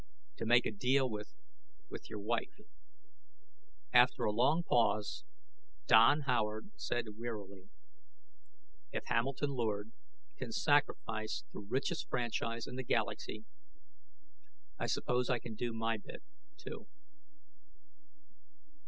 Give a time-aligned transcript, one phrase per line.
[0.37, 1.35] "To make a deal with
[1.87, 2.59] with your wife."
[3.93, 5.23] After a long pause,
[5.85, 7.69] Don Howard said wearily,
[8.91, 9.91] "If Hamilton Lord
[10.37, 13.45] can sacrifice the richest franchise in the galaxy,
[14.79, 16.23] I suppose I can do my bit,
[16.57, 16.87] too."